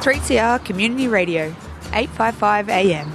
[0.00, 1.54] 3CR Community Radio,
[1.92, 3.12] 855 AM.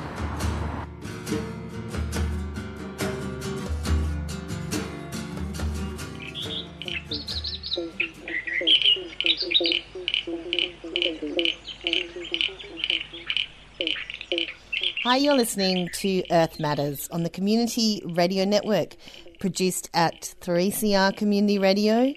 [15.03, 18.95] Hi, you're listening to Earth Matters on the Community Radio Network,
[19.39, 22.13] produced at 3CR Community Radio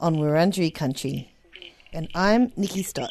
[0.00, 1.32] on Wurundjeri Country.
[1.92, 3.10] And I'm Nikki Stott.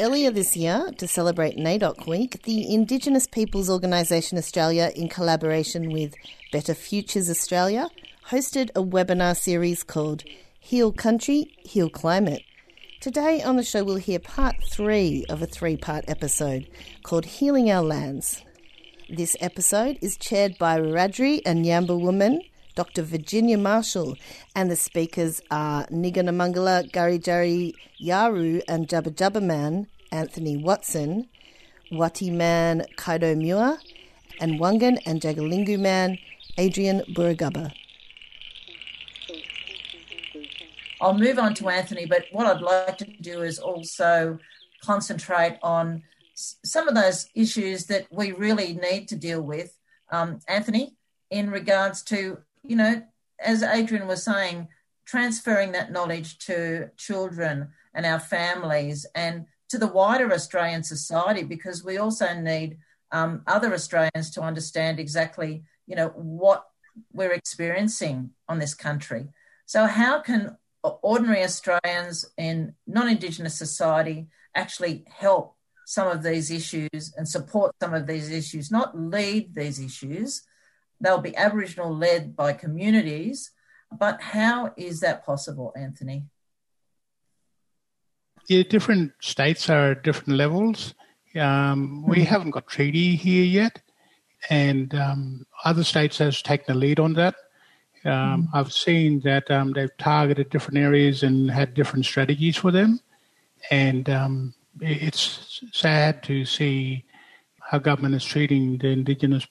[0.00, 6.14] Earlier this year, to celebrate NAIDOC Week, the Indigenous Peoples Organisation Australia, in collaboration with
[6.52, 7.88] Better Futures Australia,
[8.28, 10.22] hosted a webinar series called
[10.60, 12.44] Heal Country, Heal Climate.
[13.00, 16.68] Today on the show, we'll hear part three of a three part episode
[17.02, 18.44] called Healing Our Lands.
[19.10, 22.42] This episode is chaired by Wiradjuri and Nyemba woman,
[22.78, 23.02] Dr.
[23.02, 24.16] Virginia Marshall,
[24.54, 31.28] and the speakers are Niganamangala Karajarri Yawuru and Jabirr Jabirr Man, Anthony Watson,
[31.90, 33.78] Wati Man Kado Muir,
[34.40, 36.18] and Wangan and Jagalingou Man,
[36.56, 37.72] Adrian Burragubba.
[41.00, 44.38] I'll move on to Anthony, but what I'd like to do is also
[44.84, 46.04] concentrate on
[46.36, 49.76] some of those issues that we really need to deal with.
[50.12, 50.94] Um, Anthony,
[51.28, 52.38] in regards to,
[52.68, 53.02] you know,
[53.40, 54.68] as Adrian was saying,
[55.06, 61.84] transferring that knowledge to children and our families and to the wider Australian society, because
[61.84, 62.78] we also need
[63.10, 66.64] um, other Australians to understand exactly, you know, what
[67.12, 69.28] we're experiencing on this country.
[69.66, 75.56] So, how can ordinary Australians in non Indigenous society actually help
[75.88, 80.42] some of these issues and support some of these issues, not lead these issues.
[81.00, 83.52] They'll be Aboriginal led by communities.
[83.96, 86.24] But how is that possible, Anthony?
[88.48, 90.94] Yeah, different states are at different levels.
[91.36, 92.24] Um, we hmm.
[92.24, 93.80] haven't got treaty here yet,
[94.48, 97.34] and um, other states has taken the lead on that.
[98.04, 98.48] Um, mm.
[98.54, 103.00] I've seen that um, they've targeted different areas and had different strategies for them,
[103.70, 107.04] and um, it's sad to see
[107.60, 109.46] how government is treating the Indigenous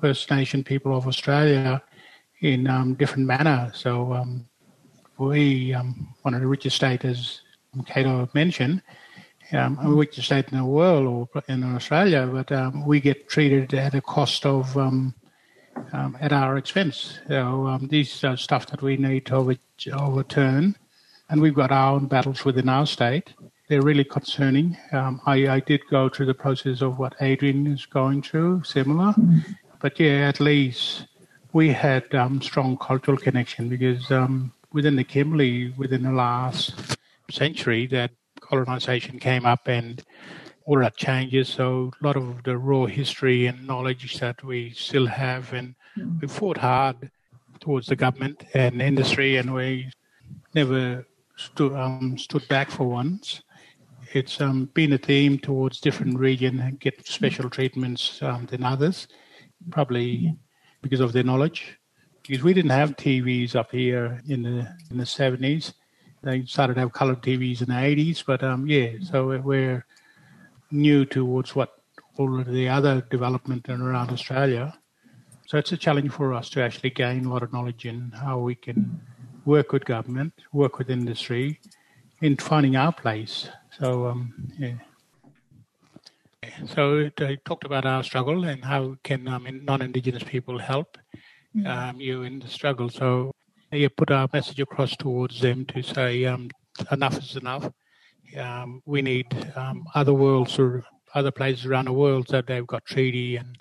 [0.00, 1.82] First Nation people of Australia
[2.40, 3.70] in um, different manner.
[3.74, 4.46] So um,
[5.18, 7.40] we, um, one of the richest states, as
[7.78, 8.82] Kado mentioned,
[9.52, 13.72] um, the richest state in the world or in Australia, but um, we get treated
[13.74, 15.14] at a cost of um,
[15.92, 17.18] um, at our expense.
[17.28, 19.56] So these are stuff that we need to over,
[19.92, 20.76] overturn,
[21.30, 23.32] and we've got our own battles within our state.
[23.68, 24.76] They're really concerning.
[24.92, 29.52] I, I, did go through the process of what Adrian is going through, similar, mm-hmm.
[29.80, 31.06] But yeah, at least
[31.52, 36.96] we had um, strong cultural connection because um, within the Kimberley, within the last
[37.30, 40.02] century, that colonization came up and
[40.66, 41.48] all that changes.
[41.48, 45.74] So a lot of the raw history and knowledge that we still have, and
[46.20, 47.10] we fought hard
[47.60, 49.90] towards the government and industry, and we
[50.54, 51.06] never
[51.36, 53.42] stood um, stood back for once.
[54.12, 59.06] It's um, been a theme towards different region and get special treatments um, than others,
[59.70, 60.36] probably
[60.82, 61.78] because of their knowledge.
[62.22, 65.72] Because we didn't have TVs up here in the in the seventies.
[66.22, 69.86] They started to have colored TVs in the eighties, but um, yeah, so we're
[70.70, 71.70] new towards what
[72.18, 74.78] all of the other development around Australia.
[75.46, 78.38] So it's a challenge for us to actually gain a lot of knowledge in how
[78.38, 79.00] we can
[79.46, 81.60] work with government, work with industry,
[82.20, 83.48] in finding our place.
[83.78, 84.74] So um, yeah.
[86.66, 90.98] So I talked about our struggle and how can um, non-Indigenous people help
[91.56, 91.66] mm.
[91.66, 92.88] um, you in the struggle.
[92.88, 93.32] So
[93.72, 96.50] you put our message across towards them to say um,
[96.90, 97.70] enough is enough
[98.36, 99.26] um, we need
[99.56, 103.58] um, other worlds or other places around the world that they've got treaty and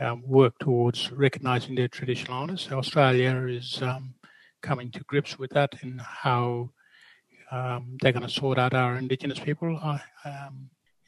[0.00, 2.68] um, work towards recognising their traditional owners.
[2.72, 4.14] Australia is um,
[4.60, 6.70] coming to grips with that and how
[7.50, 9.78] um, they're going to sort out our Indigenous people.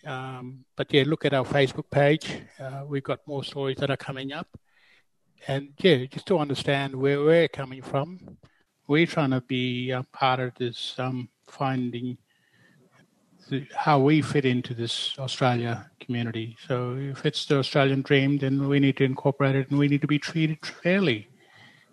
[0.06, 2.42] Um, but yeah, look at our Facebook page.
[2.58, 4.48] Uh, we've got more stories that are coming up.
[5.46, 8.38] And yeah, just to understand where we're coming from,
[8.86, 10.96] we're trying to be a part of this
[11.46, 12.18] finding
[13.48, 16.56] the, how we fit into this Australia community.
[16.66, 20.00] So if it's the Australian dream, then we need to incorporate it and we need
[20.00, 21.28] to be treated fairly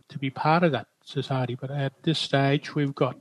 [0.10, 1.56] to be part of that society.
[1.56, 3.18] But at this stage, we've got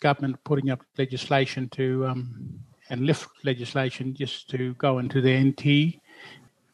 [0.00, 2.60] government putting up legislation to um,
[2.90, 6.00] and lift legislation just to go into the NT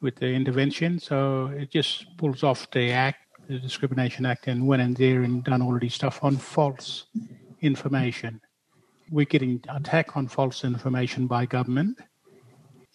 [0.00, 0.98] with the intervention.
[0.98, 5.44] So it just pulls off the act, the Discrimination Act, and went in there and
[5.44, 7.06] done all of these stuff on false
[7.60, 8.40] information
[9.12, 11.98] we're getting attack on false information by government,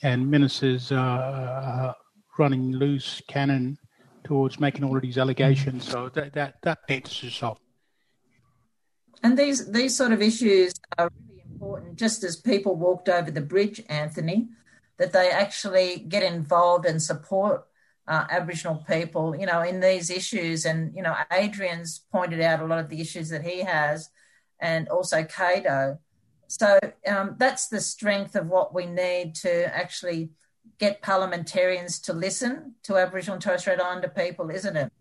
[0.01, 1.95] and ministers are
[2.37, 3.77] running loose cannon
[4.23, 5.87] towards making all of these allegations.
[5.87, 7.59] So that that, that needs to stop.
[9.23, 11.11] And these these sort of issues are
[11.57, 11.95] important.
[11.97, 14.49] Just as people walked over the bridge, Anthony,
[14.97, 17.65] that they actually get involved and support
[18.07, 20.65] uh, Aboriginal people, you know, in these issues.
[20.65, 24.09] And you know, Adrian's pointed out a lot of the issues that he has,
[24.59, 25.97] and also Kado.
[26.47, 30.29] So um, that's the strength of what we need to actually
[30.77, 34.91] get parliamentarians to listen to Aboriginal and Torres Strait Islander people, isn't it?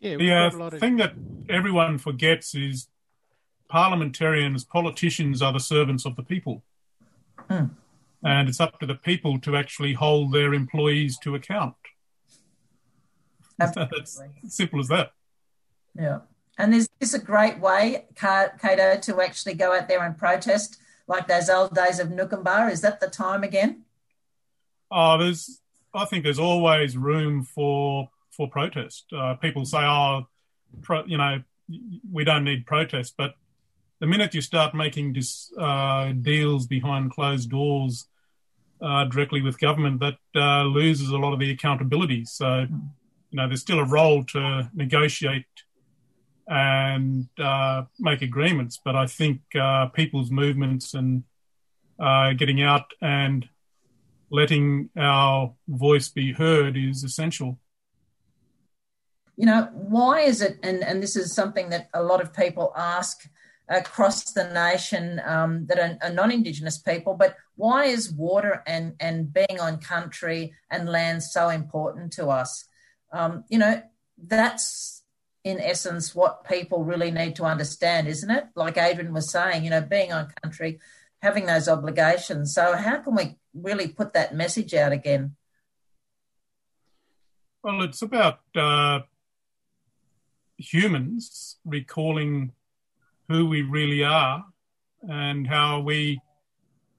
[0.00, 0.80] Yeah, the uh, of...
[0.80, 1.14] thing that
[1.48, 2.88] everyone forgets is
[3.68, 6.62] parliamentarians, politicians are the servants of the people.
[7.50, 7.66] Hmm.
[8.24, 11.74] And it's up to the people to actually hold their employees to account.
[13.58, 15.12] That's simple as that.
[15.94, 16.20] Yeah.
[16.58, 21.26] And is this a great way, Kado, to actually go out there and protest like
[21.26, 22.70] those old days of Noonkanbah?
[22.70, 23.82] Is that the time again?
[24.90, 25.60] Oh, there's.
[25.94, 29.06] I think there's always room for for protest.
[29.12, 30.26] Uh, people say, "Oh,
[30.82, 31.42] pro, you know,
[32.10, 33.34] we don't need protest," but
[34.02, 38.06] the minute you start making dis, uh, deals behind closed doors
[38.80, 42.24] uh, directly with government, that uh, loses a lot of the accountability.
[42.24, 42.66] So,
[43.30, 45.46] you know, there's still a role to negotiate
[46.48, 51.22] and uh, make agreements, but I think uh, people's movements and
[52.36, 53.48] getting out and
[54.30, 57.60] letting our voice be heard is essential.
[59.36, 62.72] You know, why is it, and, and this is something that a lot of people
[62.76, 63.28] ask
[63.68, 69.32] across the nation um, that are, are, non-Indigenous people, but why is water and, and
[69.32, 72.64] being on country and land so important to us?
[73.12, 73.82] Um, you know,
[74.18, 75.02] that's
[75.44, 78.46] in essence what people really need to understand, isn't it?
[78.54, 80.78] Like Adrian was saying, you know, being on country,
[81.20, 82.54] having those obligations.
[82.54, 85.36] So how can we really put that message out again?
[87.62, 89.00] Well, it's about uh,
[90.56, 92.52] humans recalling
[93.32, 94.44] who we really are
[95.02, 96.20] and how we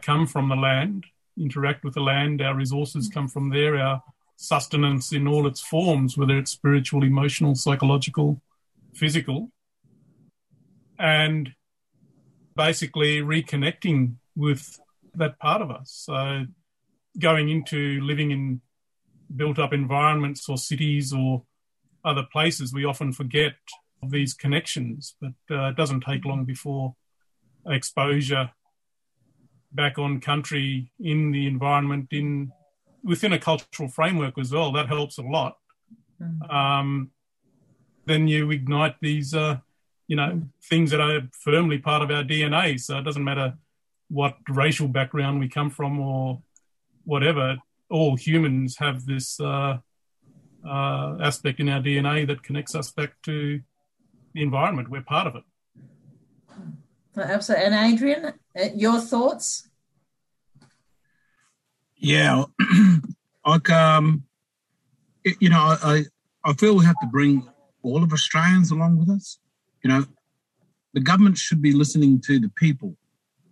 [0.02, 1.06] come from the land,
[1.38, 4.04] interact with the land, our resources come from there, our
[4.36, 8.42] sustenance in all its forms, whether it's spiritual, emotional, psychological,
[8.94, 9.52] physical,
[11.00, 11.52] and
[12.56, 14.80] basically reconnecting with
[15.16, 16.04] that part of us.
[16.06, 16.46] So
[17.18, 18.62] going into living in
[19.36, 21.44] built up environments or cities or
[22.06, 23.54] other places, we often forget
[24.04, 26.96] of these connections, but uh, it doesn't take long before
[27.68, 28.52] exposure
[29.72, 32.52] back on country in the environment in
[33.04, 34.72] within a cultural framework as well.
[34.72, 35.58] That helps a lot.
[36.22, 36.54] Mm.
[36.54, 37.12] Um,
[38.06, 39.58] then you ignite these, uh,
[40.08, 42.80] you know, things that are firmly part of our DNA.
[42.80, 43.58] So it doesn't matter
[44.10, 46.42] what racial background we come from or
[47.04, 47.58] whatever,
[47.90, 49.78] all humans have this uh,
[50.66, 53.62] uh, aspect in our DNA that connects us back to
[54.42, 54.90] environment.
[54.90, 55.44] We're part of it.
[57.16, 57.66] Absolutely.
[57.66, 59.70] And Adrian, uh, your thoughts?
[61.96, 62.46] Yeah,
[63.46, 64.24] like um,
[65.40, 66.04] you know, I
[66.44, 67.48] I feel we have to bring
[67.82, 69.40] all of Australians along with us.
[69.84, 70.06] You know,
[70.94, 72.98] the government should be listening to the people,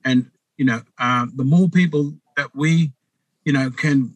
[0.03, 2.91] and you know, uh, the more people that we,
[3.45, 4.15] you know, can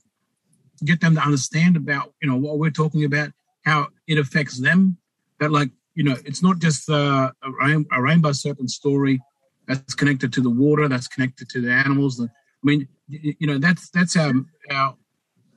[0.84, 3.31] get them to understand about, you know, what we're talking about,
[3.65, 4.98] how it affects them.
[5.39, 9.22] That, like, you know, it's not just uh, a, a rainbow serpent story
[9.68, 12.22] that's connected to the water, that's connected to the animals.
[12.22, 12.28] I
[12.64, 14.34] mean, you know, that's that's our
[14.72, 14.96] our,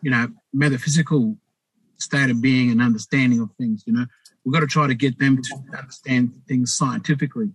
[0.03, 1.37] you know, metaphysical
[1.99, 3.83] state of being and understanding of things.
[3.87, 4.07] You know,
[4.45, 7.51] we've got to try to get them to understand things scientifically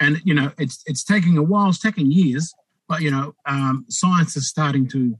[0.00, 2.52] and you know it's it's taking a while it's taking years
[2.88, 5.16] but you know um, science is starting to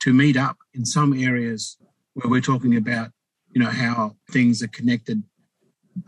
[0.00, 1.76] to meet up in some areas
[2.14, 3.10] where we're talking about
[3.50, 5.22] you know how things are connected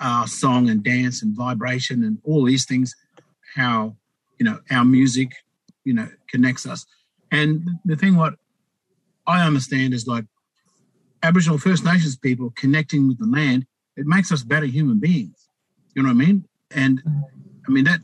[0.01, 2.95] uh, song and dance and vibration and all these things
[3.55, 3.97] how
[4.39, 5.33] you know our music
[5.85, 6.85] you know connects us
[7.33, 8.35] and the thing what
[9.27, 10.25] i understand is like
[11.23, 13.67] aboriginal first nations people connecting with the land
[13.97, 15.49] it makes us better human beings
[15.95, 17.03] you know what i mean and
[17.69, 18.01] I mean, that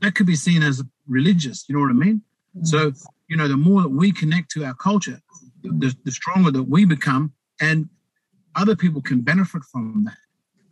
[0.00, 1.64] that could be seen as religious.
[1.68, 2.22] You know what I mean?
[2.62, 2.92] So,
[3.28, 5.20] you know, the more that we connect to our culture,
[5.62, 7.88] the, the stronger that we become, and
[8.54, 10.16] other people can benefit from that.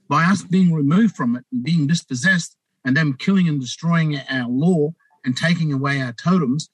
[0.08, 4.48] By us being removed from it and being dispossessed, and them killing and destroying our
[4.48, 4.94] law
[5.24, 6.70] and taking away our totems,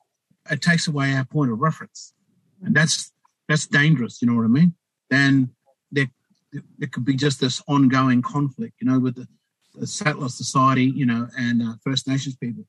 [0.51, 2.13] it takes away our point of reference,
[2.63, 3.13] and that's
[3.49, 4.21] that's dangerous.
[4.21, 4.75] You know what I mean?
[5.09, 5.51] Then
[5.91, 6.11] there
[6.79, 9.27] there could be just this ongoing conflict, you know, with
[9.75, 12.65] the settler society, you know, and uh, First Nations people.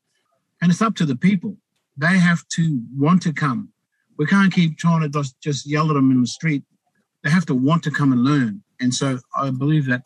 [0.62, 1.58] And it's up to the people.
[1.98, 3.70] They have to want to come.
[4.18, 6.64] We can't keep trying to just yell at them in the street.
[7.24, 8.64] They have to want to come and learn.
[8.80, 10.04] And so I believe that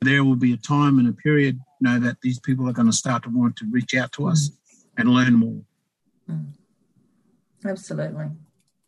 [0.00, 2.90] there will be a time and a period, you know, that these people are going
[2.90, 4.50] to start to want to reach out to us
[4.96, 5.62] and learn more.
[6.30, 6.52] Mm.
[7.64, 8.26] Absolutely.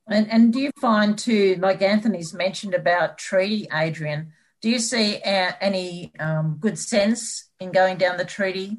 [0.06, 5.16] And, and do you find too, like Anthony's mentioned about treaty, Adrian, do you see
[5.24, 8.78] uh, any um, good sense in going down the treaty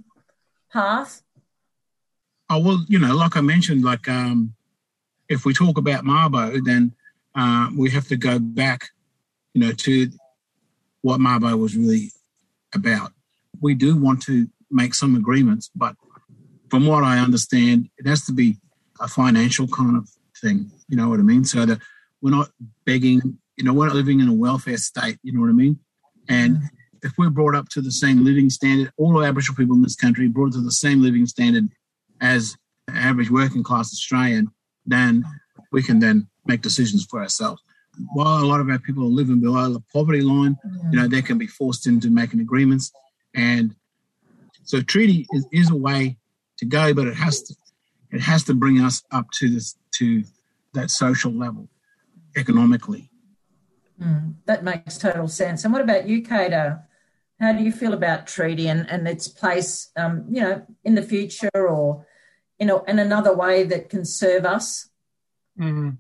[0.72, 1.22] path?
[2.50, 4.54] Oh, well, you know, like I mentioned, like um,
[5.30, 6.94] if we talk about Mabo, then
[7.34, 8.90] uh, we have to go back,
[9.54, 10.12] you know, to
[11.02, 12.12] what Mabo was really
[12.74, 13.12] about.
[13.62, 15.96] We do want to make some agreements, but
[16.70, 18.58] from what I understand, it has to be
[19.00, 20.10] a financial kind of
[20.42, 20.72] thing.
[20.88, 21.44] You know what I mean?
[21.44, 21.80] So that
[22.22, 22.50] we're not
[22.86, 25.18] begging, you know, we're not living in a welfare state.
[25.24, 25.80] You know what I mean?
[26.30, 26.62] And mm.
[27.04, 30.28] if we're brought up to the same living standard, all Aboriginal people in this country
[30.28, 31.70] brought to the same living standard
[32.22, 32.56] as
[32.90, 34.52] average working class Australian,
[34.86, 35.24] then
[35.72, 37.62] we can then make decisions for ourselves.
[38.14, 40.58] While a lot of our people are living below the poverty line,
[40.92, 42.92] you know, they can be forced into making agreements.
[43.36, 43.76] And
[44.64, 46.18] so treaty is, is a way
[46.58, 47.56] to go, but it has to
[48.12, 50.24] it has to bring us up to this to
[50.74, 51.70] that social level
[52.36, 53.10] economically.
[54.02, 55.64] Mm, that makes total sense.
[55.64, 56.82] And what about you, Kado?
[57.40, 61.02] How do you feel about treaty and, and its place, um, you know, in the
[61.02, 62.06] future or,
[62.60, 64.90] you know, in another way that can serve us?
[65.60, 65.98] Mm.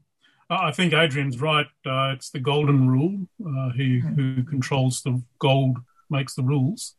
[0.52, 1.68] I think Adrian's right.
[1.86, 3.28] Uh, it's the golden rule.
[3.40, 4.16] Uh, he mm.
[4.16, 5.78] who controls the gold
[6.10, 6.96] makes the rules.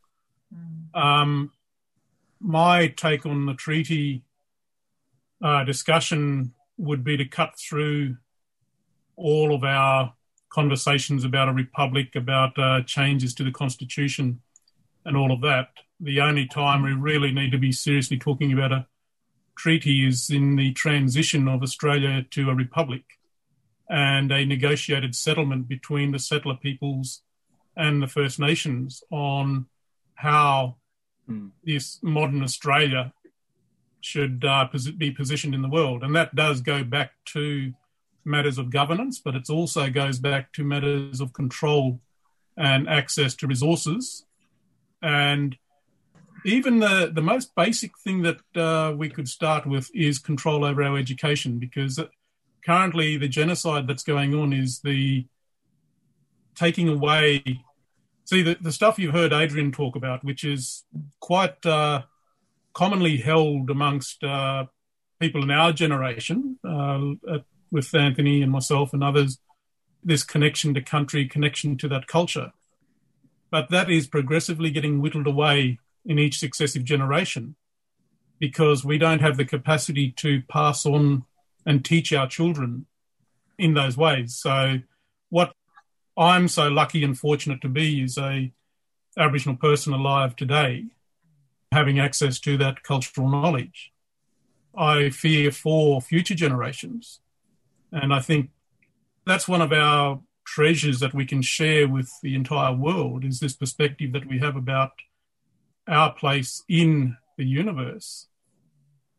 [0.55, 0.99] Mm.
[0.99, 1.53] Um,
[2.41, 4.25] my take on the treaty
[5.45, 8.17] uh, discussion would be to cut through
[9.17, 10.15] all of our
[10.49, 14.41] conversations about a republic, about uh, changes to the constitution,
[15.05, 15.69] and all of that.
[16.01, 18.87] The only time we really need to be seriously talking about a
[19.57, 23.05] treaty is in the transition of Australia to a republic
[23.89, 27.23] and a negotiated settlement between the settler peoples
[27.77, 29.67] and the First Nations on
[30.15, 30.77] how
[31.29, 31.51] mm.
[31.65, 33.12] this modern Australia
[34.01, 36.03] should uh, be positioned in the world.
[36.03, 37.73] And that does go back to
[38.25, 42.01] matters of governance, but it also goes back to matters of control
[42.57, 44.25] and access to resources.
[45.03, 45.57] And
[46.45, 50.83] even the, the most basic thing that uh, we could start with is control over
[50.83, 51.99] our education, because
[52.64, 55.26] currently the genocide that's going on is the
[56.54, 57.42] taking away.
[58.25, 60.85] See, the, the stuff you've heard Adrian talk about, which is
[61.21, 62.02] quite uh,
[62.73, 64.66] commonly held amongst uh,
[65.19, 67.38] people in our generation, uh,
[67.71, 69.38] with Anthony and myself and others,
[70.04, 72.52] this connection to country, connection to that culture.
[73.50, 77.54] But that is progressively getting whittled away in each successive generation
[78.38, 81.25] because we don't have the capacity to pass on
[81.64, 82.87] and teach our children
[83.59, 84.35] in those ways.
[84.37, 84.81] So,
[85.31, 85.52] what
[86.16, 88.52] I'm so lucky and fortunate to be is a
[89.16, 90.87] Aboriginal person alive today
[91.71, 93.92] having access to that cultural knowledge.
[94.76, 97.21] I fear for future generations.
[97.90, 98.50] And I think
[99.26, 103.54] that's one of our treasures that we can share with the entire world is this
[103.54, 104.92] perspective that we have about
[105.87, 108.26] our place in the universe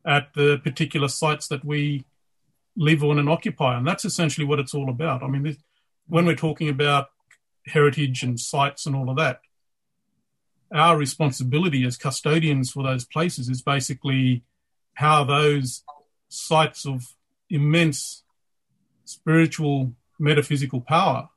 [0.06, 2.06] at the particular sites that we
[2.76, 3.78] live on and occupy.
[3.78, 5.24] And that's essentially what it's all about.
[5.24, 5.58] I mean,
[6.08, 7.08] when we're talking about
[7.68, 9.42] heritage and sites and all of that,
[10.74, 14.44] our responsibility as custodians for those places is basically
[14.96, 15.84] how those
[16.30, 17.14] sites of
[17.50, 18.24] immense
[19.06, 21.30] spiritual metaphysical power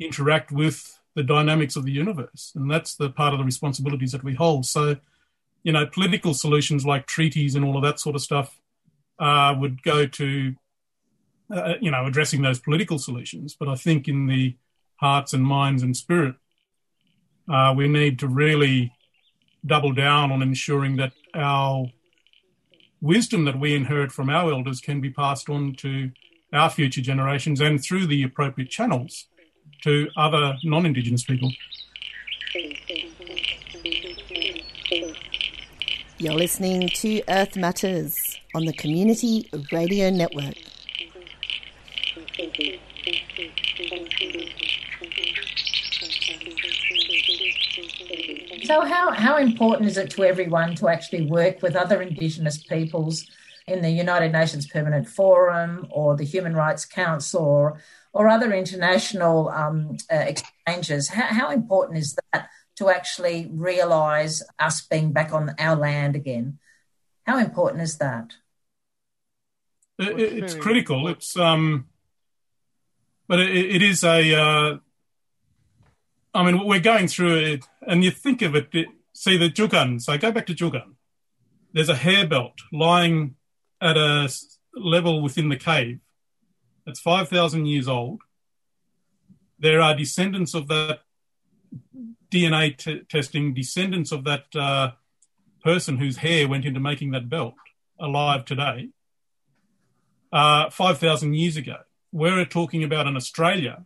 [0.00, 4.24] interact with the dynamics of the universe and that's the part of the responsibilities that
[4.24, 4.96] we hold so
[5.62, 8.58] you know political solutions like treaties and all of that sort of stuff
[9.22, 10.54] uh, would go to
[11.54, 14.56] uh, you know addressing those political solutions but i think in the
[14.96, 16.34] hearts and minds and spirit
[17.48, 18.92] uh, we need to really
[19.64, 21.86] double down on ensuring that our
[23.00, 26.10] wisdom that we inherit from our elders can be passed on to
[26.52, 29.26] our future generations and through the appropriate channels
[29.82, 31.50] to other non Indigenous people.
[36.18, 38.21] You're listening to Earth Matters
[38.54, 40.54] on the Community Radio Network.
[48.64, 53.26] So, how, how important is it to everyone to actually work with other Indigenous peoples
[53.66, 57.80] in the United Nations Permanent Forum or the Human Rights Council or,
[58.12, 61.08] or other international um, uh, exchanges?
[61.08, 66.58] How, how important is that to actually realise us being back on our land again?
[67.26, 68.34] How important is that?
[69.98, 71.08] It, it's critical.
[71.08, 71.86] It's um,
[73.28, 74.34] but it, it is a.
[74.34, 74.78] Uh,
[76.34, 78.68] I mean, we're going through it, and you think of it.
[78.72, 80.00] it see the Juukan.
[80.00, 80.94] So go back to Juukan.
[81.72, 83.36] There's a hair belt lying
[83.80, 84.32] at a
[84.74, 86.00] level within the cave.
[86.86, 88.22] It's five thousand years old.
[89.58, 91.00] There are descendants of that
[92.30, 94.92] DNA t- testing, descendants of that uh,
[95.62, 97.54] person whose hair went into making that belt
[98.00, 98.88] alive today
[100.32, 101.76] uh, 5,000 years ago.
[102.10, 103.84] We're talking about an Australia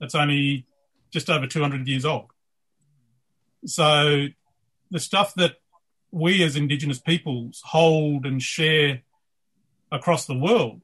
[0.00, 0.66] that's only
[1.10, 2.30] just over 200 years old.
[3.66, 4.26] So
[4.90, 5.56] the stuff that
[6.10, 9.02] we as Indigenous peoples hold and share
[9.90, 10.82] across the world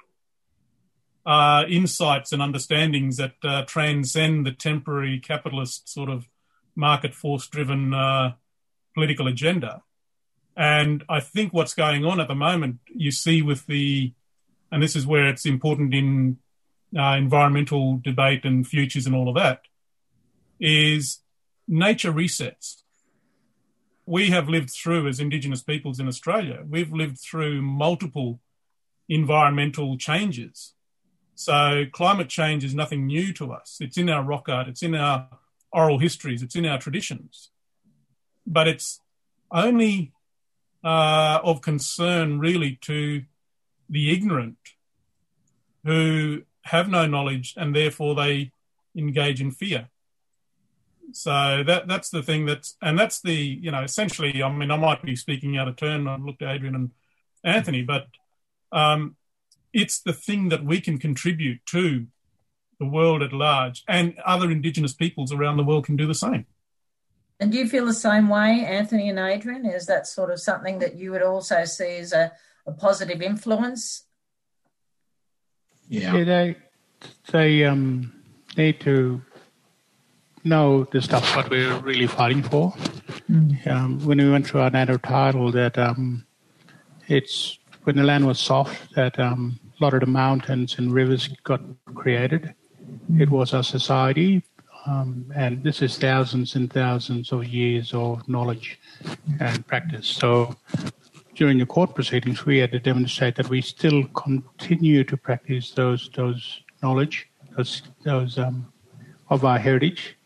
[1.27, 6.29] are insights and understandings that uh, transcend the temporary capitalist sort of
[6.75, 8.33] market force driven uh,
[8.95, 9.83] political agenda.
[10.57, 14.13] And I think what's going on at the moment, you see with the
[14.71, 16.39] and this is where it's important in
[16.97, 19.63] uh, environmental debate and futures and all of that,
[20.59, 21.21] is
[21.69, 22.83] nature resets.
[24.07, 28.41] We have lived through, as Indigenous peoples in Australia, we've lived through multiple
[29.09, 30.75] environmental changes.
[31.35, 33.79] So climate change is nothing new to us.
[33.81, 35.29] It's in our rock art, it's in our
[35.73, 37.51] oral histories, it's in our traditions.
[38.47, 39.01] But it's
[39.51, 40.13] only
[40.85, 43.25] uh, of concern really to
[43.91, 44.57] the ignorant
[45.85, 48.53] who have no knowledge and therefore they
[48.97, 49.89] engage in fear.
[51.13, 54.77] So that that's the thing that's and that's the you know essentially I mean I
[54.77, 56.07] might be speaking out of turn.
[56.07, 56.91] I looked at Adrian and
[57.43, 58.07] Anthony, but
[58.71, 59.17] um,
[59.73, 62.07] it's the thing that we can contribute to
[62.79, 66.47] the world at large, and other Indigenous peoples around the world can do the same.
[67.39, 69.67] And do you feel the same way, Anthony and Adrian?
[69.67, 72.33] Is that sort of something that you would also see as a
[72.67, 74.05] a positive influence?
[75.89, 76.57] Yeah, yeah they
[77.33, 78.13] they um,
[78.57, 79.23] need to
[80.45, 82.73] know the stuff what we're really fighting for.
[83.31, 83.67] Mm.
[83.67, 86.27] Um, when we went through our native title, that um,
[87.09, 91.29] it's when the land was soft that um, a lot of the mountains and rivers
[91.45, 91.61] got
[91.95, 92.55] created.
[93.11, 93.21] Mm.
[93.21, 94.43] It was our society,
[94.87, 98.79] um, and this is thousands and thousands of years of knowledge
[99.41, 100.07] and practice.
[100.07, 100.57] So
[101.41, 106.11] during the court proceedings, we had to demonstrate that we still continue to practice those
[106.15, 108.71] those knowledge, those those um,
[109.31, 110.19] of our heritage,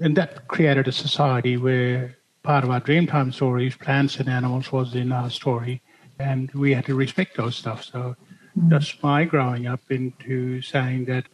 [0.00, 4.94] and that created a society where part of our Dreamtime stories, plants and animals, was
[4.94, 5.82] in our story,
[6.20, 7.82] and we had to respect those stuff.
[7.82, 8.14] So
[8.54, 11.24] that's my growing up into saying that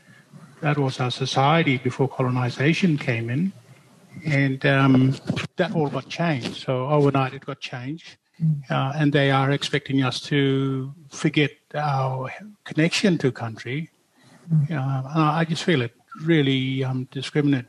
[0.62, 3.52] that was our society before colonization came in,
[4.24, 5.14] and um,
[5.56, 6.54] that all got changed.
[6.54, 8.16] So overnight, it got changed
[8.70, 12.30] uh, and they are expecting us to forget our
[12.64, 13.90] connection to country.
[14.70, 17.66] Uh, I just feel it really um, discriminate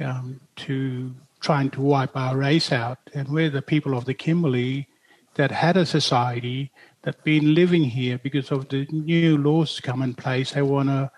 [0.00, 2.98] um, to trying to wipe our race out.
[3.12, 4.88] And we're the people of the Kimberley
[5.34, 6.70] that had a society
[7.02, 10.52] that been living here because of the new laws come in place.
[10.52, 11.10] They want to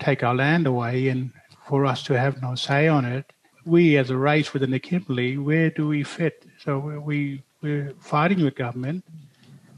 [0.00, 1.30] take our land away and
[1.66, 3.32] for us to have no say on it.
[3.64, 6.46] We as a race within the Kimberley, where do we fit?
[6.58, 9.04] So we we're fighting with government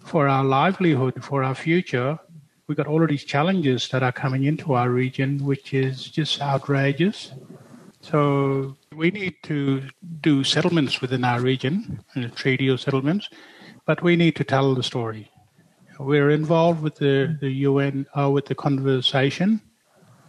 [0.05, 2.19] for our livelihood, for our future.
[2.67, 6.41] We've got all of these challenges that are coming into our region, which is just
[6.41, 7.33] outrageous.
[8.01, 9.83] So we need to
[10.21, 13.29] do settlements within our region, treaty of settlements,
[13.87, 15.31] but we need to tell the story.
[15.99, 19.61] We're involved with the, the UN, uh, with the conversation,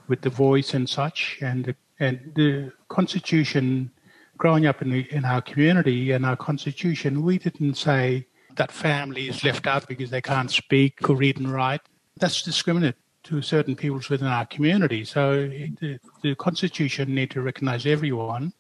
[0.08, 3.92] with the voice and such, and the, and the constitution
[4.38, 9.28] growing up in, the, in our community and our constitution, we didn't say that family
[9.28, 11.82] is left out because they can't speak or read and write.
[12.18, 15.06] That's discriminate to certain peoples within our community.
[15.06, 18.54] So the, the constitution need to recognize everyone,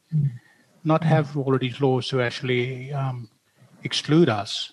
[0.83, 3.29] not have all of these laws to actually um,
[3.83, 4.71] exclude us.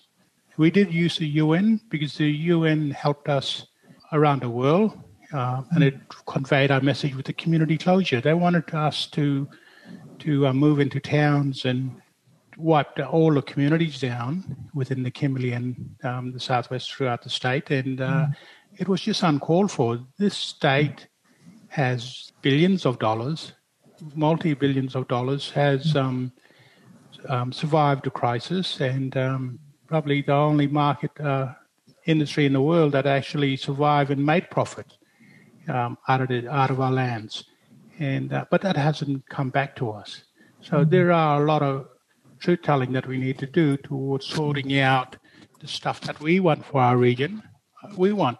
[0.57, 3.67] We did use the UN because the UN helped us
[4.13, 4.97] around the world,
[5.33, 8.21] uh, and it conveyed our message with the community closure.
[8.21, 9.47] They wanted us to
[10.21, 12.01] to uh, move into towns and
[12.57, 17.71] wiped all the communities down within the Kimberley and um, the southwest throughout the state,
[17.71, 18.35] and uh, mm.
[18.77, 19.99] it was just uncalled for.
[20.17, 21.07] This state
[21.69, 23.53] has billions of dollars,
[24.15, 26.31] multi billions of dollars, has um,
[27.29, 31.53] um, survived a crisis, and um, probably the only market uh,
[32.05, 34.97] industry in the world that actually survived and made profit
[35.67, 37.45] um, out of the, out of our lands
[38.01, 40.23] and uh, but that hasn't come back to us.
[40.61, 40.89] So mm-hmm.
[40.89, 41.87] there are a lot of
[42.39, 45.15] truth telling that we need to do towards sorting out
[45.59, 47.43] the stuff that we want for our region,
[47.95, 48.39] we want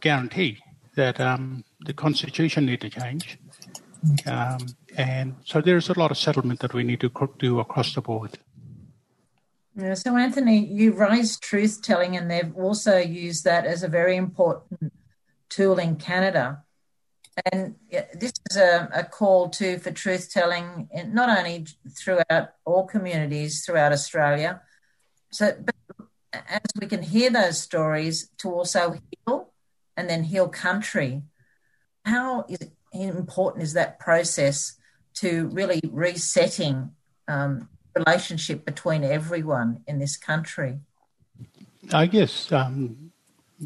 [0.00, 0.58] guarantee
[0.94, 3.38] that um, the constitution need to change.
[4.26, 4.58] Um,
[4.96, 8.38] and so there's a lot of settlement that we need to do across the board.
[9.74, 14.16] Yeah, so, Anthony, you raised truth telling, and they've also used that as a very
[14.16, 14.92] important
[15.50, 16.62] tool in Canada.
[17.52, 21.66] And this is a, a call to for truth telling, not only
[21.98, 24.62] throughout all communities throughout Australia,
[25.30, 25.52] so
[26.32, 29.52] as we can hear those stories, to also heal
[29.96, 31.22] and then heal country.
[32.04, 32.58] How is,
[32.92, 34.76] important is that process
[35.14, 36.92] to really resetting
[37.28, 40.78] um, relationship between everyone in this country?
[41.92, 43.12] I guess um,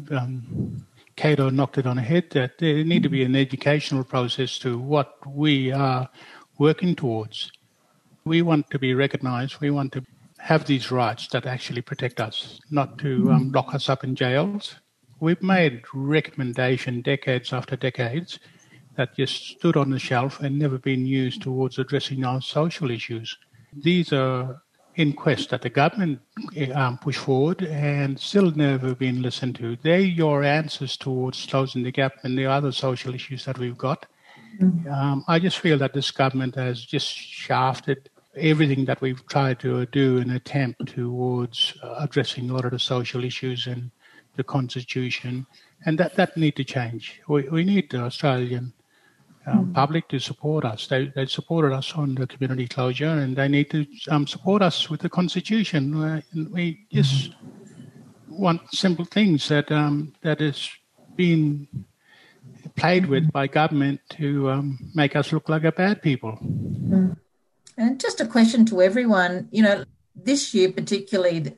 [0.09, 0.85] um,
[1.17, 4.77] Kado knocked it on the head that there need to be an educational process to
[4.77, 6.09] what we are
[6.57, 7.51] working towards.
[8.25, 9.59] We want to be recognized.
[9.59, 10.03] We want to
[10.37, 14.75] have these rights that actually protect us, not to um, lock us up in jails.
[15.19, 18.39] We've made recommendation decades after decades
[18.95, 23.37] that just stood on the shelf and never been used towards addressing our social issues.
[23.73, 24.61] These are
[24.95, 26.19] inquests that the government
[26.73, 29.77] um, push forward and still never been listened to.
[29.81, 34.05] They're your answers towards closing the gap and the other social issues that we've got.
[34.59, 34.91] Mm-hmm.
[34.91, 39.85] Um, I just feel that this government has just shafted everything that we've tried to
[39.87, 43.91] do in an attempt towards uh, addressing a lot of the social issues and
[44.35, 45.45] the constitution,
[45.85, 47.21] and that that need to change.
[47.27, 48.73] We we need the Australian
[49.45, 49.73] um, mm.
[49.73, 50.87] public to support us.
[50.87, 54.89] They, they supported us on the community closure, and they need to um, support us
[54.89, 55.95] with the constitution.
[55.95, 57.33] Uh, we just
[58.29, 60.69] want simple things that um, that is
[61.15, 61.67] being
[62.75, 66.37] played with by government to um, make us look like a bad people.
[66.41, 67.17] Mm.
[67.77, 69.49] And just a question to everyone.
[69.51, 71.55] You know, this year particularly, the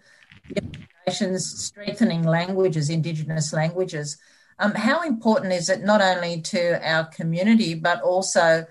[1.05, 4.17] nation's strengthening languages, Indigenous languages.
[4.59, 8.65] Um, how important is it not only to our community, but also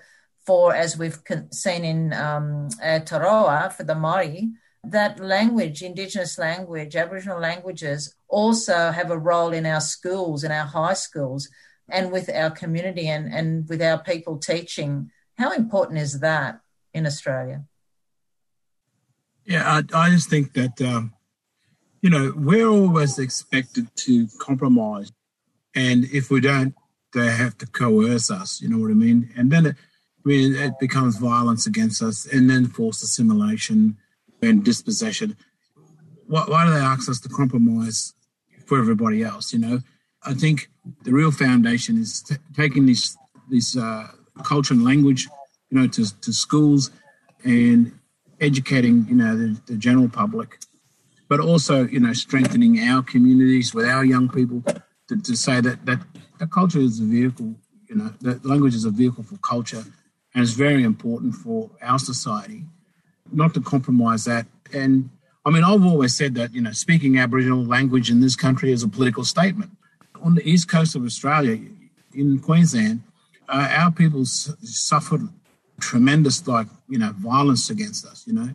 [0.45, 1.19] for, as we've
[1.51, 4.51] seen in um, Aotearoa, for the Māori,
[4.83, 10.65] that language, Indigenous language, Aboriginal languages, also have a role in our schools, in our
[10.65, 11.47] high schools,
[11.89, 15.11] and with our community and, and with our people teaching.
[15.37, 16.59] How important is that
[16.93, 17.63] in Australia?
[19.45, 21.13] Yeah, I, I just think that, um,
[22.01, 25.11] you know, we're always expected to compromise
[25.75, 26.75] and if we don't,
[27.13, 28.61] they have to coerce us.
[28.61, 29.29] You know what I mean?
[29.35, 29.75] And then it,
[30.25, 33.97] I mean, it becomes violence against us, and then forced assimilation
[34.41, 35.35] and dispossession.
[36.27, 38.13] Why, why do they ask us to compromise
[38.65, 39.53] for everybody else?
[39.53, 39.79] You know,
[40.23, 40.69] I think
[41.03, 43.17] the real foundation is t- taking this
[43.49, 44.07] this uh,
[44.43, 45.27] culture and language,
[45.69, 46.91] you know, to, to schools
[47.43, 47.91] and
[48.39, 50.59] educating, you know, the, the general public,
[51.27, 54.63] but also, you know, strengthening our communities with our young people
[55.09, 55.99] to, to say that, that
[56.39, 57.55] that culture is a vehicle,
[57.87, 59.83] you know, that language is a vehicle for culture
[60.33, 62.63] and it's very important for our society,
[63.31, 64.45] not to compromise that.
[64.73, 65.09] And
[65.45, 68.83] I mean, I've always said that, you know, speaking Aboriginal language in this country is
[68.83, 69.71] a political statement.
[70.21, 71.59] On the east coast of Australia,
[72.13, 73.03] in Queensland,
[73.49, 75.27] uh, our people suffered
[75.79, 78.49] tremendous, like, you know, violence against us, you know,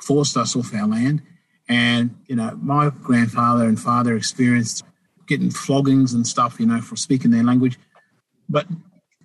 [0.00, 1.22] forced us off our land.
[1.66, 4.84] And, you know, my grandfather and father experienced
[5.26, 7.78] getting floggings and stuff, you know, for speaking their language.
[8.48, 8.66] But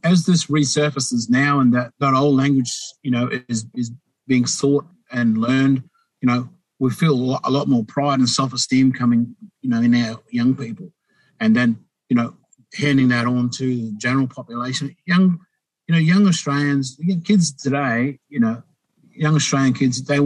[0.03, 2.71] as this resurfaces now and that, that old language,
[3.03, 3.91] you know, is, is
[4.27, 5.83] being sought and learned,
[6.21, 9.81] you know, we feel a lot, a lot more pride and self-esteem coming, you know,
[9.81, 10.91] in our young people.
[11.39, 12.35] And then, you know,
[12.75, 14.95] handing that on to the general population.
[15.05, 15.39] Young,
[15.87, 18.63] you know, young Australians, kids today, you know,
[19.11, 20.19] young Australian kids, they,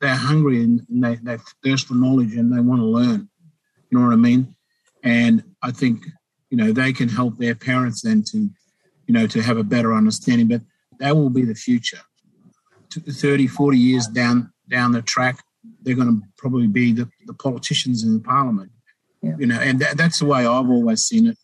[0.00, 3.28] they're hungry and they, they thirst for knowledge and they want to learn.
[3.90, 4.54] You know what I mean?
[5.04, 6.06] And I think,
[6.50, 8.38] you know, they can help their parents then to,
[9.06, 10.48] you know, to have a better understanding.
[10.48, 10.62] But
[10.98, 12.00] that will be the future.
[12.90, 15.44] 30, 40 years down down the track,
[15.82, 18.70] they're going to probably be the, the politicians in the parliament.
[19.20, 19.34] Yeah.
[19.38, 21.36] You know, and that, that's the way I've always seen it.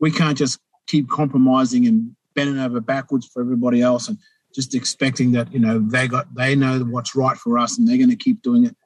[0.00, 4.16] We can't just keep compromising and bending over backwards for everybody else and
[4.54, 7.96] just expecting that you know they got they know what's right for us and they're
[7.96, 8.76] going to keep doing it.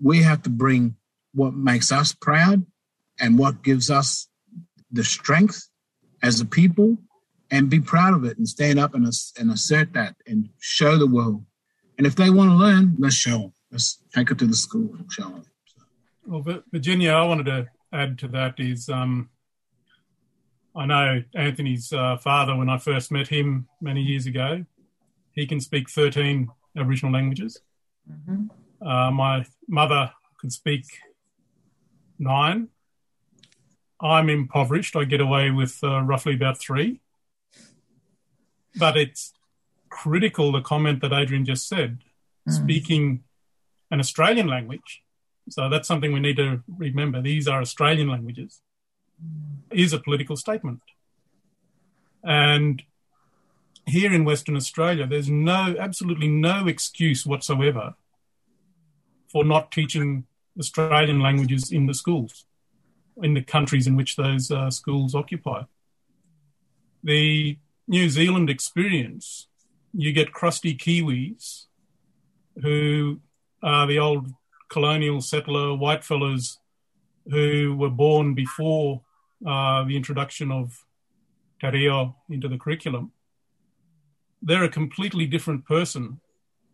[0.00, 0.96] We have to bring
[1.34, 2.64] what makes us proud
[3.20, 4.28] and what gives us
[4.90, 5.68] the strength
[6.22, 6.98] as a people
[7.50, 9.06] and be proud of it and stand up and,
[9.38, 11.44] and assert that and show the world.
[11.98, 13.52] And if they want to learn, let's show them.
[13.70, 15.44] Let's take it to the school and show them.
[16.26, 19.28] Well, Virginia, I wanted to add to that is um,
[20.74, 24.64] I know Anthony's uh, father, when I first met him many years ago,
[25.32, 27.60] he can speak 13 Aboriginal languages.
[28.10, 28.86] Mm-hmm.
[28.86, 30.84] Uh, my mother can speak
[32.18, 32.68] nine.
[34.00, 34.96] I'm impoverished.
[34.96, 37.00] I get away with uh, roughly about three.
[38.76, 39.32] But it's
[39.88, 41.98] critical the comment that Adrian just said,
[42.48, 42.52] mm.
[42.52, 43.22] speaking
[43.90, 45.02] an Australian language.
[45.50, 47.20] So that's something we need to remember.
[47.20, 48.60] These are Australian languages,
[49.70, 50.80] is a political statement.
[52.24, 52.82] And
[53.86, 57.94] here in Western Australia, there's no, absolutely no excuse whatsoever
[59.30, 60.26] for not teaching
[60.58, 62.46] Australian languages in the schools,
[63.22, 65.62] in the countries in which those uh, schools occupy.
[67.02, 69.48] The New Zealand experience,
[69.92, 71.66] you get crusty Kiwis
[72.62, 73.20] who
[73.62, 74.30] are the old
[74.68, 76.58] colonial settler white fellows
[77.30, 79.02] who were born before
[79.46, 80.84] uh, the introduction of
[81.60, 83.12] Te Reo into the curriculum.
[84.42, 86.20] They're a completely different person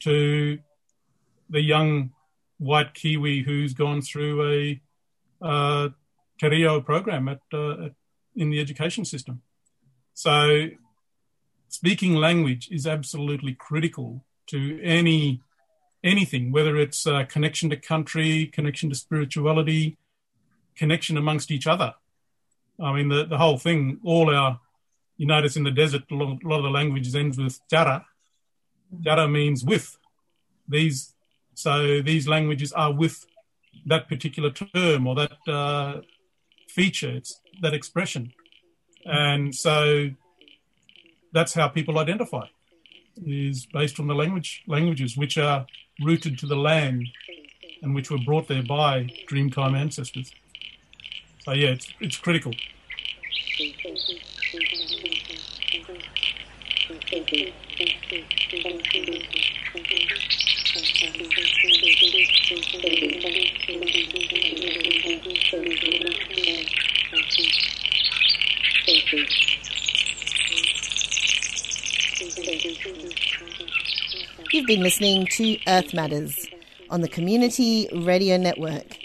[0.00, 0.58] to
[1.48, 2.12] the young
[2.58, 4.80] white Kiwi who's gone through a
[5.42, 5.88] uh,
[6.48, 7.88] Reo program at, uh,
[8.34, 9.42] in the education system.
[10.14, 10.68] So,
[11.68, 15.42] speaking language is absolutely critical to any
[16.02, 19.98] anything, whether it's uh, connection to country, connection to spirituality,
[20.74, 21.94] connection amongst each other.
[22.82, 24.58] I mean, the, the whole thing, all our,
[25.18, 28.06] you notice in the desert, a lot, of the languages ends with jara.
[29.02, 29.98] Jara means with.
[30.66, 31.14] These
[31.54, 33.26] so these languages are with
[33.84, 36.00] that particular term or that uh,
[36.80, 38.32] feature, it's that expression.
[39.04, 40.10] And so
[41.34, 42.46] that's how people identify
[43.26, 45.66] is based on the language languages which are
[46.02, 47.06] rooted to the land
[47.82, 48.92] and which were brought there by
[49.28, 50.32] Dreamtime ancestors.
[51.44, 52.54] So yeah, it's it's critical.
[74.52, 76.46] You've been listening to Earth Matters
[76.88, 78.96] on the Community Radio Network.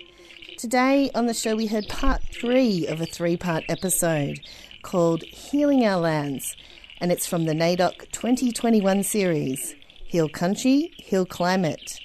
[0.59, 4.39] Today on the show, we heard part three of a three part episode
[4.83, 6.55] called Healing Our Lands,
[6.99, 9.73] and it's from the NAIDOC 2021 series
[10.15, 11.99] Heal Country, Heal Climate.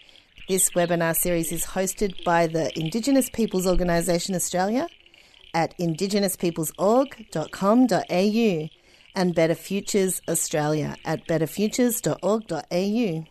[0.48, 4.88] This webinar series is hosted by the Indigenous Peoples Organisation Australia
[5.54, 8.68] at indigenouspeoplesorg.com.au
[9.14, 13.24] and Better Futures Australia at betterfutures.org.au.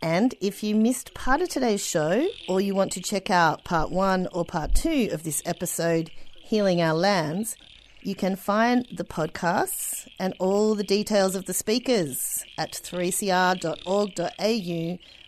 [0.00, 3.90] And if you missed part of today's show, or you want to check out part
[3.90, 6.10] one or part two of this episode,
[6.42, 7.54] Healing Our Lands,
[8.02, 13.78] you can find the podcasts and all the details of the speakers at 3cr.org.au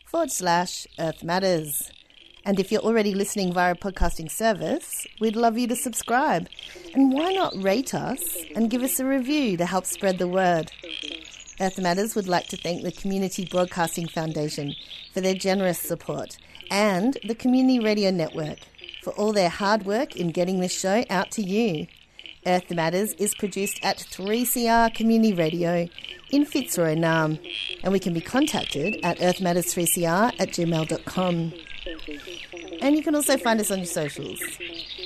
[0.07, 1.93] forward slash Earth Matters.
[2.45, 6.49] And if you're already listening via a podcasting service, we'd love you to subscribe.
[6.95, 8.23] And why not rate us
[8.55, 10.71] and give us a review to help spread the word?
[11.61, 14.75] Earth Matters would like to thank the Community Broadcasting Foundation
[15.13, 16.37] for their generous support
[16.71, 18.59] and the Community Radio Network
[19.03, 21.87] for all their hard work in getting this show out to you.
[22.47, 25.89] Earth Matters is produced at 3CR Community Radio
[26.31, 27.39] in Fitzroy, Naarm,
[27.83, 31.53] and we can be contacted at earthmatters3cr at gmail.com.
[32.83, 34.41] And you can also find us on your socials.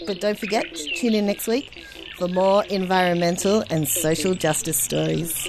[0.07, 0.65] But don't forget,
[0.97, 1.85] tune in next week
[2.19, 5.49] for more environmental and social justice stories.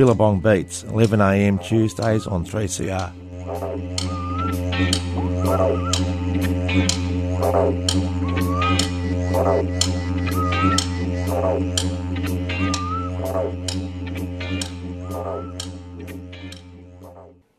[0.00, 3.12] Billabong Beats, 11am Tuesdays on 3CR.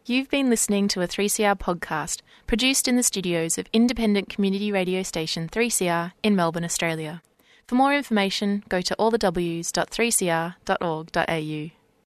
[0.08, 5.04] You've been listening to a 3CR podcast produced in the studios of independent community radio
[5.04, 7.21] station 3CR in Melbourne, Australia.
[7.67, 11.81] For more information, go to allthews.3cr.org.au.